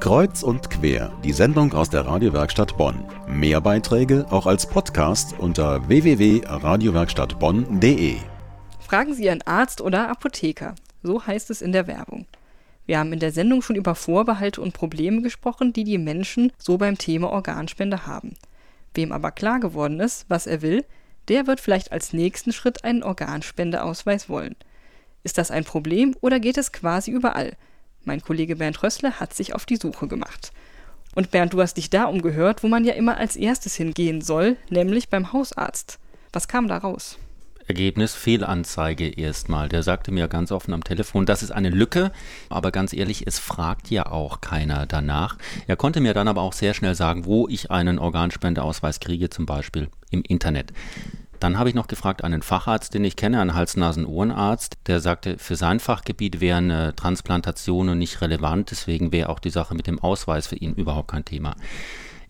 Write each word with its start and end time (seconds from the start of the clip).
Kreuz 0.00 0.42
und 0.44 0.70
quer, 0.70 1.12
die 1.24 1.32
Sendung 1.32 1.72
aus 1.72 1.90
der 1.90 2.06
Radiowerkstatt 2.06 2.76
Bonn. 2.76 3.04
Mehr 3.26 3.60
Beiträge 3.60 4.26
auch 4.30 4.46
als 4.46 4.64
Podcast 4.64 5.36
unter 5.36 5.88
www.radiowerkstattbonn.de. 5.88 8.18
Fragen 8.78 9.14
Sie 9.14 9.24
Ihren 9.24 9.42
Arzt 9.42 9.80
oder 9.80 10.08
Apotheker. 10.08 10.76
So 11.02 11.26
heißt 11.26 11.50
es 11.50 11.62
in 11.62 11.72
der 11.72 11.88
Werbung. 11.88 12.26
Wir 12.86 13.00
haben 13.00 13.12
in 13.12 13.18
der 13.18 13.32
Sendung 13.32 13.60
schon 13.60 13.74
über 13.74 13.96
Vorbehalte 13.96 14.60
und 14.60 14.72
Probleme 14.72 15.20
gesprochen, 15.20 15.72
die 15.72 15.82
die 15.82 15.98
Menschen 15.98 16.52
so 16.58 16.78
beim 16.78 16.96
Thema 16.96 17.30
Organspende 17.30 18.06
haben. 18.06 18.36
Wem 18.94 19.10
aber 19.10 19.32
klar 19.32 19.58
geworden 19.58 19.98
ist, 19.98 20.26
was 20.28 20.46
er 20.46 20.62
will, 20.62 20.84
der 21.26 21.48
wird 21.48 21.58
vielleicht 21.58 21.90
als 21.90 22.12
nächsten 22.12 22.52
Schritt 22.52 22.84
einen 22.84 23.02
Organspendeausweis 23.02 24.28
wollen. 24.28 24.54
Ist 25.24 25.38
das 25.38 25.50
ein 25.50 25.64
Problem 25.64 26.14
oder 26.20 26.38
geht 26.38 26.56
es 26.56 26.70
quasi 26.70 27.10
überall? 27.10 27.56
Mein 28.04 28.22
Kollege 28.22 28.56
Bernd 28.56 28.82
Rössle 28.82 29.20
hat 29.20 29.34
sich 29.34 29.54
auf 29.54 29.66
die 29.66 29.76
Suche 29.76 30.08
gemacht. 30.08 30.52
Und 31.14 31.30
Bernd, 31.30 31.52
du 31.52 31.60
hast 31.60 31.74
dich 31.74 31.90
da 31.90 32.04
umgehört, 32.04 32.62
wo 32.62 32.68
man 32.68 32.84
ja 32.84 32.94
immer 32.94 33.16
als 33.16 33.36
erstes 33.36 33.74
hingehen 33.74 34.20
soll, 34.20 34.56
nämlich 34.70 35.08
beim 35.08 35.32
Hausarzt. 35.32 35.98
Was 36.32 36.48
kam 36.48 36.68
da 36.68 36.78
raus? 36.78 37.18
Ergebnis 37.68 38.14
Fehlanzeige 38.14 39.08
erstmal. 39.08 39.68
Der 39.68 39.82
sagte 39.82 40.10
mir 40.10 40.26
ganz 40.26 40.50
offen 40.50 40.72
am 40.72 40.82
Telefon, 40.82 41.26
das 41.26 41.42
ist 41.42 41.50
eine 41.50 41.68
Lücke, 41.68 42.12
aber 42.48 42.70
ganz 42.70 42.94
ehrlich, 42.94 43.26
es 43.26 43.38
fragt 43.38 43.90
ja 43.90 44.06
auch 44.06 44.40
keiner 44.40 44.86
danach. 44.86 45.36
Er 45.66 45.76
konnte 45.76 46.00
mir 46.00 46.14
dann 46.14 46.28
aber 46.28 46.40
auch 46.40 46.54
sehr 46.54 46.72
schnell 46.72 46.94
sagen, 46.94 47.26
wo 47.26 47.46
ich 47.46 47.70
einen 47.70 47.98
Organspendeausweis 47.98 49.00
kriege, 49.00 49.28
zum 49.28 49.44
Beispiel 49.44 49.88
im 50.10 50.22
Internet. 50.22 50.72
Dann 51.40 51.58
habe 51.58 51.68
ich 51.68 51.74
noch 51.74 51.86
gefragt 51.86 52.24
einen 52.24 52.42
Facharzt, 52.42 52.94
den 52.94 53.04
ich 53.04 53.16
kenne, 53.16 53.40
einen 53.40 53.54
Hals-Nasen-Ohrenarzt, 53.54 54.78
der 54.86 55.00
sagte, 55.00 55.38
für 55.38 55.56
sein 55.56 55.80
Fachgebiet 55.80 56.40
wären 56.40 56.94
Transplantationen 56.96 57.98
nicht 57.98 58.20
relevant, 58.20 58.70
deswegen 58.70 59.12
wäre 59.12 59.28
auch 59.28 59.38
die 59.38 59.50
Sache 59.50 59.74
mit 59.74 59.86
dem 59.86 59.98
Ausweis 59.98 60.46
für 60.46 60.56
ihn 60.56 60.74
überhaupt 60.74 61.10
kein 61.10 61.24
Thema. 61.24 61.54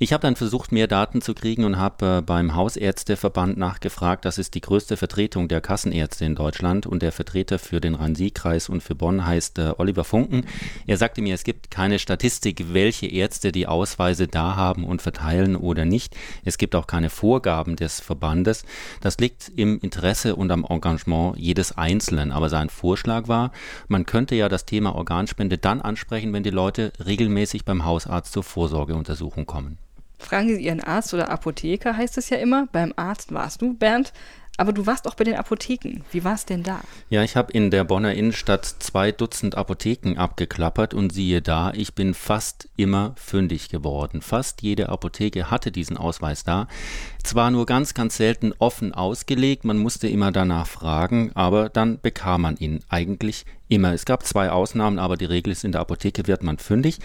Ich 0.00 0.12
habe 0.12 0.22
dann 0.22 0.36
versucht, 0.36 0.70
mehr 0.70 0.86
Daten 0.86 1.20
zu 1.22 1.34
kriegen 1.34 1.64
und 1.64 1.76
habe 1.76 2.18
äh, 2.18 2.22
beim 2.22 2.54
Hausärzteverband 2.54 3.58
nachgefragt. 3.58 4.24
Das 4.24 4.38
ist 4.38 4.54
die 4.54 4.60
größte 4.60 4.96
Vertretung 4.96 5.48
der 5.48 5.60
Kassenärzte 5.60 6.24
in 6.24 6.36
Deutschland 6.36 6.86
und 6.86 7.02
der 7.02 7.10
Vertreter 7.10 7.58
für 7.58 7.80
den 7.80 7.96
Rhein-Sieg-Kreis 7.96 8.68
und 8.68 8.80
für 8.80 8.94
Bonn 8.94 9.26
heißt 9.26 9.58
äh, 9.58 9.72
Oliver 9.76 10.04
Funken. 10.04 10.46
Er 10.86 10.98
sagte 10.98 11.20
mir, 11.20 11.34
es 11.34 11.42
gibt 11.42 11.72
keine 11.72 11.98
Statistik, 11.98 12.72
welche 12.72 13.08
Ärzte 13.08 13.50
die 13.50 13.66
Ausweise 13.66 14.28
da 14.28 14.54
haben 14.54 14.84
und 14.84 15.02
verteilen 15.02 15.56
oder 15.56 15.84
nicht. 15.84 16.14
Es 16.44 16.58
gibt 16.58 16.76
auch 16.76 16.86
keine 16.86 17.10
Vorgaben 17.10 17.74
des 17.74 17.98
Verbandes. 17.98 18.64
Das 19.00 19.18
liegt 19.18 19.50
im 19.56 19.80
Interesse 19.80 20.36
und 20.36 20.52
am 20.52 20.64
Engagement 20.64 21.36
jedes 21.38 21.76
Einzelnen. 21.76 22.30
Aber 22.30 22.50
sein 22.50 22.70
Vorschlag 22.70 23.26
war, 23.26 23.50
man 23.88 24.06
könnte 24.06 24.36
ja 24.36 24.48
das 24.48 24.64
Thema 24.64 24.94
Organspende 24.94 25.58
dann 25.58 25.80
ansprechen, 25.80 26.32
wenn 26.32 26.44
die 26.44 26.50
Leute 26.50 26.92
regelmäßig 27.04 27.64
beim 27.64 27.84
Hausarzt 27.84 28.32
zur 28.32 28.44
Vorsorgeuntersuchung 28.44 29.44
kommen. 29.44 29.76
Fragen 30.18 30.48
Sie 30.48 30.62
Ihren 30.62 30.82
Arzt 30.82 31.14
oder 31.14 31.30
Apotheker, 31.30 31.96
heißt 31.96 32.18
es 32.18 32.30
ja 32.30 32.38
immer. 32.38 32.66
Beim 32.72 32.92
Arzt 32.96 33.32
warst 33.32 33.62
du, 33.62 33.74
Bernd. 33.74 34.12
Aber 34.60 34.72
du 34.72 34.86
warst 34.86 35.06
auch 35.06 35.14
bei 35.14 35.22
den 35.22 35.36
Apotheken. 35.36 36.02
Wie 36.10 36.24
war 36.24 36.34
es 36.34 36.44
denn 36.44 36.64
da? 36.64 36.80
Ja, 37.10 37.22
ich 37.22 37.36
habe 37.36 37.52
in 37.52 37.70
der 37.70 37.84
Bonner 37.84 38.14
Innenstadt 38.14 38.66
zwei 38.66 39.12
Dutzend 39.12 39.56
Apotheken 39.56 40.16
abgeklappert 40.16 40.94
und 40.94 41.12
siehe 41.12 41.40
da, 41.40 41.72
ich 41.72 41.94
bin 41.94 42.12
fast 42.12 42.68
immer 42.76 43.14
fündig 43.16 43.68
geworden. 43.68 44.20
Fast 44.20 44.60
jede 44.62 44.88
Apotheke 44.88 45.52
hatte 45.52 45.70
diesen 45.70 45.96
Ausweis 45.96 46.42
da. 46.42 46.66
Zwar 47.22 47.52
nur 47.52 47.66
ganz, 47.66 47.94
ganz 47.94 48.16
selten 48.16 48.52
offen 48.58 48.92
ausgelegt, 48.92 49.64
man 49.64 49.78
musste 49.78 50.08
immer 50.08 50.32
danach 50.32 50.66
fragen, 50.66 51.30
aber 51.34 51.68
dann 51.68 52.00
bekam 52.00 52.42
man 52.42 52.56
ihn 52.56 52.80
eigentlich 52.88 53.46
immer. 53.68 53.92
Es 53.92 54.06
gab 54.06 54.26
zwei 54.26 54.50
Ausnahmen, 54.50 54.98
aber 54.98 55.16
die 55.16 55.26
Regel 55.26 55.52
ist, 55.52 55.62
in 55.62 55.70
der 55.70 55.82
Apotheke 55.82 56.26
wird 56.26 56.42
man 56.42 56.58
fündig. 56.58 56.98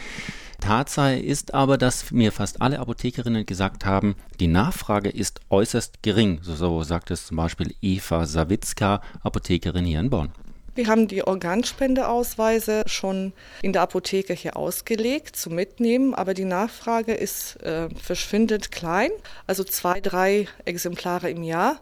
Tatsache 0.63 1.19
ist 1.19 1.53
aber, 1.53 1.77
dass 1.77 2.11
mir 2.11 2.31
fast 2.31 2.61
alle 2.61 2.79
Apothekerinnen 2.79 3.45
gesagt 3.45 3.85
haben, 3.85 4.15
die 4.39 4.47
Nachfrage 4.47 5.09
ist 5.09 5.41
äußerst 5.49 6.01
gering. 6.01 6.39
So, 6.41 6.55
so 6.55 6.83
sagt 6.83 7.11
es 7.11 7.27
zum 7.27 7.35
Beispiel 7.35 7.75
Eva 7.81 8.25
Sawitzka, 8.25 9.01
Apothekerin 9.23 9.83
hier 9.83 9.99
in 9.99 10.09
Bonn. 10.09 10.31
Wir 10.75 10.87
haben 10.87 11.09
die 11.09 11.27
Organspendeausweise 11.27 12.83
schon 12.85 13.33
in 13.61 13.73
der 13.73 13.81
Apotheke 13.81 14.33
hier 14.33 14.55
ausgelegt 14.55 15.35
zum 15.35 15.53
Mitnehmen, 15.53 16.13
aber 16.13 16.33
die 16.33 16.45
Nachfrage 16.45 17.13
ist 17.13 17.61
äh, 17.61 17.89
verschwindend 17.89 18.71
klein, 18.71 19.11
also 19.45 19.65
zwei, 19.65 19.99
drei 19.99 20.47
Exemplare 20.63 21.29
im 21.29 21.43
Jahr. 21.43 21.81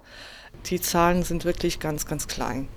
Die 0.66 0.81
Zahlen 0.81 1.22
sind 1.22 1.45
wirklich 1.45 1.79
ganz, 1.79 2.07
ganz 2.07 2.28
klein. 2.28 2.67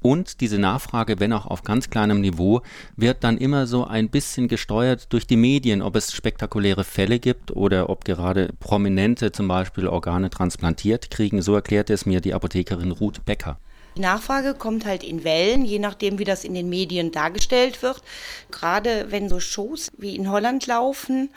Und 0.00 0.40
diese 0.40 0.58
Nachfrage, 0.58 1.18
wenn 1.18 1.32
auch 1.32 1.46
auf 1.46 1.62
ganz 1.62 1.90
kleinem 1.90 2.20
Niveau, 2.20 2.60
wird 2.96 3.24
dann 3.24 3.38
immer 3.38 3.66
so 3.66 3.84
ein 3.84 4.08
bisschen 4.08 4.46
gesteuert 4.46 5.12
durch 5.12 5.26
die 5.26 5.36
Medien, 5.36 5.82
ob 5.82 5.96
es 5.96 6.12
spektakuläre 6.12 6.84
Fälle 6.84 7.18
gibt 7.18 7.50
oder 7.50 7.90
ob 7.90 8.04
gerade 8.04 8.50
Prominente 8.60 9.32
zum 9.32 9.48
Beispiel 9.48 9.88
Organe 9.88 10.30
transplantiert 10.30 11.10
kriegen. 11.10 11.42
So 11.42 11.54
erklärte 11.54 11.92
es 11.92 12.06
mir 12.06 12.20
die 12.20 12.34
Apothekerin 12.34 12.92
Ruth 12.92 13.24
Becker. 13.24 13.58
Die 13.96 14.02
Nachfrage 14.02 14.52
kommt 14.52 14.84
halt 14.84 15.02
in 15.02 15.24
Wellen, 15.24 15.64
je 15.64 15.78
nachdem, 15.78 16.18
wie 16.18 16.24
das 16.24 16.44
in 16.44 16.52
den 16.52 16.68
Medien 16.68 17.12
dargestellt 17.12 17.82
wird. 17.82 18.02
Gerade 18.50 19.06
wenn 19.08 19.30
so 19.30 19.40
Shows 19.40 19.90
wie 19.96 20.14
in 20.14 20.30
Holland 20.30 20.66
laufen, 20.66 21.30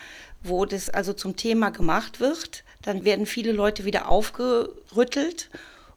wo 0.44 0.66
das 0.66 0.90
also 0.90 1.14
zum 1.14 1.38
Thema 1.38 1.70
gemacht 1.70 2.20
wird, 2.20 2.66
dann 2.82 3.06
werden 3.06 3.26
viele 3.26 3.54
Leute 3.54 3.86
wieder 3.86 4.10
aufgerüttelt 4.10 5.50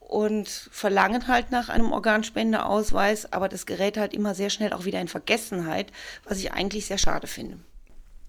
und 0.07 0.47
verlangen 0.47 1.27
halt 1.27 1.51
nach 1.51 1.69
einem 1.69 1.91
Organspendeausweis, 1.91 3.31
aber 3.33 3.49
das 3.49 3.65
gerät 3.65 3.97
halt 3.97 4.13
immer 4.13 4.35
sehr 4.35 4.49
schnell 4.49 4.73
auch 4.73 4.85
wieder 4.85 5.01
in 5.01 5.07
Vergessenheit, 5.07 5.91
was 6.25 6.39
ich 6.39 6.53
eigentlich 6.53 6.85
sehr 6.85 6.97
schade 6.97 7.27
finde. 7.27 7.57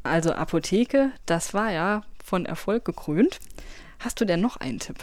Also 0.02 0.32
Apotheke, 0.32 1.12
das 1.26 1.54
war 1.54 1.72
ja 1.72 2.02
von 2.22 2.46
Erfolg 2.46 2.84
gekrönt. 2.84 3.38
Hast 4.04 4.20
du 4.20 4.26
denn 4.26 4.42
noch 4.42 4.59
einen 4.59 4.81
Tipp? 4.81 4.98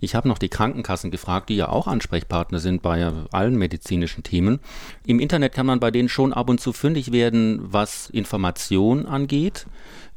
Ich 0.00 0.14
habe 0.14 0.28
noch 0.28 0.36
die 0.36 0.50
Krankenkassen 0.50 1.10
gefragt, 1.10 1.48
die 1.48 1.56
ja 1.56 1.70
auch 1.70 1.86
Ansprechpartner 1.86 2.58
sind 2.58 2.82
bei 2.82 3.10
allen 3.32 3.56
medizinischen 3.56 4.22
Themen. 4.22 4.60
Im 5.06 5.18
Internet 5.18 5.54
kann 5.54 5.64
man 5.64 5.80
bei 5.80 5.90
denen 5.90 6.10
schon 6.10 6.34
ab 6.34 6.50
und 6.50 6.60
zu 6.60 6.74
fündig 6.74 7.10
werden, 7.10 7.58
was 7.62 8.10
Information 8.10 9.06
angeht 9.06 9.64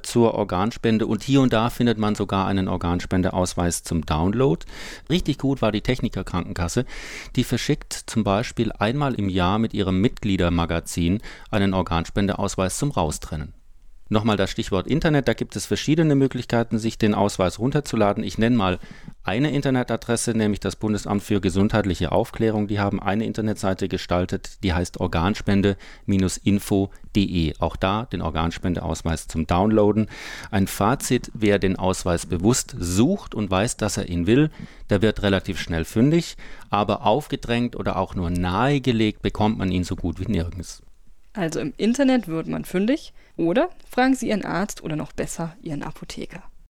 zur 0.04 0.34
Organspende 0.34 1.08
und 1.08 1.24
hier 1.24 1.40
und 1.40 1.54
da 1.54 1.70
findet 1.70 1.98
man 1.98 2.16
sogar 2.16 2.48
einen 2.48 2.68
Organspendeausweis 2.68 3.84
zum 3.84 4.06
Download. 4.06 4.66
Richtig 5.10 5.38
gut 5.38 5.62
war 5.62 5.72
die 5.72 5.82
Techniker 5.82 6.26
Krankenkasse, 6.26 6.86
die 7.38 7.46
verschickt 7.46 7.94
zum 7.94 8.26
Beispiel 8.26 8.74
einmal 8.74 9.16
im 9.16 9.30
Jahr 9.30 9.58
mit 9.58 9.74
ihrem 9.74 10.02
Mitgliedermagazin 10.02 11.22
einen 11.50 11.74
Organspendeausweis 11.74 12.78
zum 12.78 12.92
Raustrennen. 12.92 13.57
Nochmal 14.10 14.38
das 14.38 14.52
Stichwort 14.52 14.88
Internet, 14.88 15.28
da 15.28 15.34
gibt 15.34 15.58
es 15.58 15.66
verschiedene 15.66 16.16
Möglichkeiten, 16.16 16.80
sich 16.80 16.98
den 16.98 17.14
Ausweis 17.14 17.60
runterzuladen. 17.60 18.24
Ich 18.24 18.38
nenne 18.38 18.56
mal 18.56 18.80
eine 19.24 19.52
Internetadresse, 19.52 20.32
nämlich 20.32 20.62
das 20.62 20.78
Bundesamt 20.78 21.24
für 21.24 21.42
gesundheitliche 21.42 22.14
Aufklärung. 22.14 22.68
Die 22.68 22.80
haben 22.80 23.02
eine 23.02 23.26
Internetseite 23.26 23.90
gestaltet, 23.90 24.64
die 24.64 24.74
heißt 24.74 25.02
organspende-info.de. 25.02 27.56
Auch 27.60 27.76
da 27.76 28.06
den 28.06 28.22
Organspendeausweis 28.22 29.28
zum 29.28 29.46
Downloaden. 29.46 30.08
Ein 30.52 30.68
Fazit, 30.68 31.30
wer 31.34 31.60
den 31.60 31.76
Ausweis 31.76 32.26
bewusst 32.26 32.78
sucht 32.80 33.36
und 33.36 33.52
weiß, 33.52 33.76
dass 33.76 33.98
er 33.98 34.08
ihn 34.08 34.26
will, 34.26 34.52
der 34.90 35.02
wird 35.02 35.22
relativ 35.22 35.60
schnell 35.60 35.84
fündig, 35.84 36.38
aber 36.70 37.06
aufgedrängt 37.06 37.76
oder 37.76 37.98
auch 37.98 38.16
nur 38.16 38.30
nahegelegt 38.30 39.22
bekommt 39.22 39.58
man 39.58 39.70
ihn 39.70 39.84
so 39.84 39.98
gut 39.98 40.22
wie 40.22 40.32
nirgends. 40.32 40.82
Also 41.38 41.60
im 41.60 41.72
Internet 41.78 42.28
wird 42.28 42.48
man 42.48 42.66
fündig 42.66 43.14
oder 43.36 43.70
fragen 43.88 44.16
Sie 44.16 44.30
Ihren 44.30 44.44
Arzt 44.44 44.84
oder 44.84 44.96
noch 44.96 45.12
besser 45.12 45.56
Ihren 45.62 45.84
Apotheker. 45.84 46.42